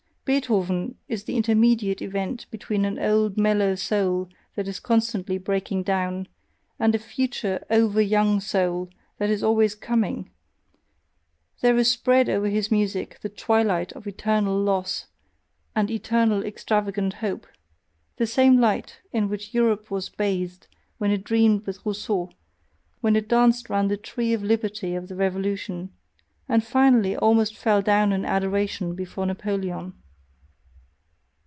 [0.23, 6.27] Beethoven is the intermediate event between an old mellow soul that is constantly breaking down,
[6.79, 10.29] and a future over young soul that is always COMING;
[11.59, 15.07] there is spread over his music the twilight of eternal loss
[15.75, 17.45] and eternal extravagant hope,
[18.15, 22.31] the same light in which Europe was bathed when it dreamed with Rousseau,
[23.01, 25.91] when it danced round the Tree of Liberty of the Revolution,
[26.47, 29.93] and finally almost fell down in adoration before Napoleon.